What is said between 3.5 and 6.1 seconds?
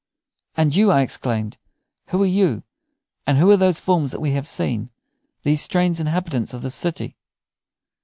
are these forms that we have seen, these strange